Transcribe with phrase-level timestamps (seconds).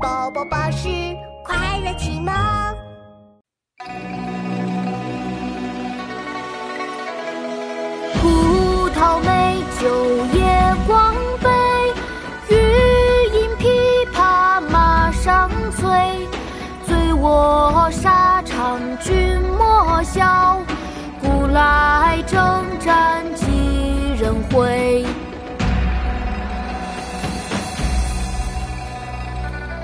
[0.00, 0.88] 宝宝巴士
[1.44, 2.32] 快乐启蒙。
[8.14, 11.48] 葡萄美酒夜光杯，
[12.48, 12.54] 欲
[13.34, 13.66] 饮琵
[14.14, 16.28] 琶马上催。
[16.86, 20.62] 醉卧沙场君莫笑，
[21.20, 21.87] 古来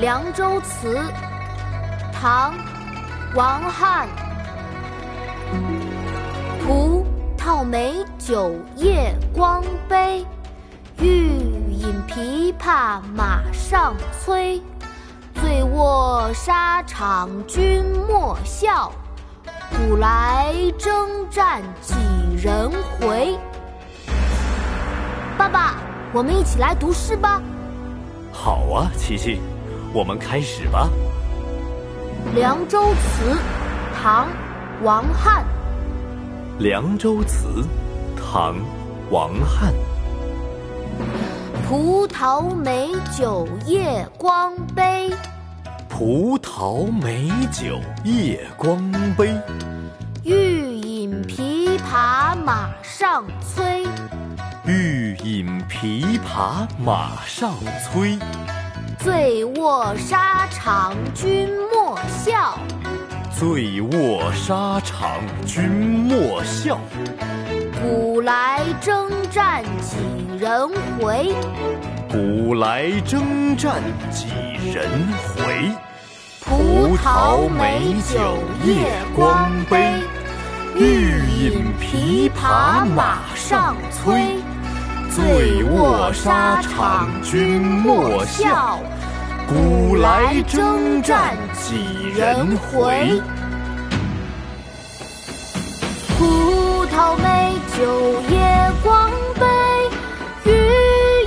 [0.00, 0.96] 凉州词》
[2.10, 2.54] 唐·
[3.34, 4.08] 王翰，
[6.64, 7.04] 葡
[7.36, 10.24] 萄美酒夜光杯，
[11.00, 11.28] 欲
[11.70, 14.62] 饮琵琶马上催。
[15.34, 18.90] 醉卧沙场君莫笑，
[19.70, 21.94] 古来征战几
[22.42, 23.38] 人回。
[25.36, 25.74] 爸爸，
[26.14, 27.42] 我们一起来读诗吧。
[28.32, 29.42] 好啊，琪琪。
[29.92, 30.88] 我们开始吧，
[32.34, 33.34] 《凉州词》
[34.00, 34.26] 唐·
[34.84, 35.44] 王翰。
[36.62, 37.48] 《凉州词》
[38.16, 38.54] 唐·
[39.10, 39.74] 王翰。
[41.66, 45.10] 葡萄美酒夜光杯，
[45.88, 49.34] 葡萄美酒夜光杯。
[50.22, 53.84] 欲饮琵琶马上催，
[54.66, 58.16] 欲饮琵琶马上催。
[59.02, 62.58] 醉卧沙场君莫笑，
[63.34, 66.78] 醉卧沙场君莫笑。
[67.80, 69.96] 古来征战几
[70.38, 71.34] 人回？
[72.10, 74.26] 古来征战几
[74.70, 74.86] 人
[75.34, 75.72] 回？
[76.44, 79.94] 葡萄美酒夜光杯，
[80.76, 84.39] 欲饮琵琶马上催。
[85.50, 88.78] 醉卧沙场君莫笑，
[89.48, 93.20] 古来征战几人回？
[96.16, 97.82] 葡萄美酒
[98.30, 99.10] 夜光
[99.40, 99.44] 杯，
[100.44, 100.52] 欲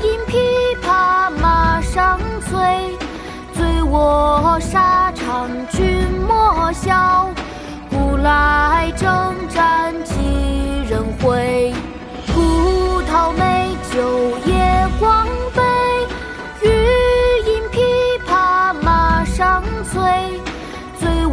[0.07, 2.17] 饮琵琶马上
[2.49, 2.97] 催。
[3.53, 4.82] 醉卧沙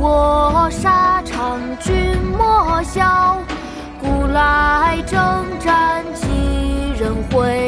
[0.02, 3.36] 我沙场君莫笑，
[4.00, 6.24] 古来征战几
[6.98, 7.59] 人回？